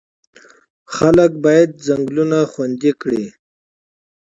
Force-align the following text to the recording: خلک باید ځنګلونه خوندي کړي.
خلک 0.95 1.31
باید 1.43 1.69
ځنګلونه 1.85 2.37
خوندي 2.51 2.91
کړي. 3.01 3.25